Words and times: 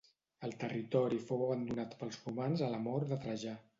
El 0.47 0.53
territori 0.61 1.19
fou 1.27 1.45
abandonat 1.47 1.95
pels 2.01 2.19
romans 2.25 2.65
a 2.69 2.71
la 2.77 2.81
mort 2.87 3.13
de 3.13 3.21
Trajà. 3.27 3.55